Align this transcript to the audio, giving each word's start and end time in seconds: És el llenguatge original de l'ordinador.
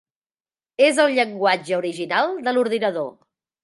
És 0.85 1.03
el 1.05 1.13
llenguatge 1.19 1.79
original 1.83 2.37
de 2.49 2.59
l'ordinador. 2.59 3.11